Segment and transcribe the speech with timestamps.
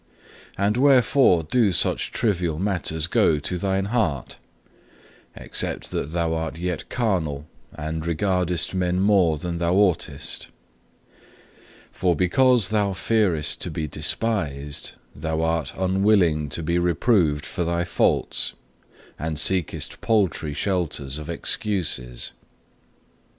[0.57, 4.37] And wherefore do such trivial matters go to thine heart,
[5.35, 10.47] except that thou art yet carnal, and regardest men more than thou oughtest?
[11.91, 17.83] For because thou fearest to be despised, thou art unwilling to be reproved for thy
[17.83, 18.53] faults,
[19.19, 22.29] and seekest paltry shelters of excuses.
[22.39, 22.51] 2.